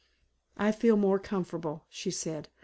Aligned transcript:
"I 0.57 0.71
feel 0.71 0.97
more 0.97 1.19
comfortable," 1.19 1.85
she 1.87 2.09
said. 2.09 2.49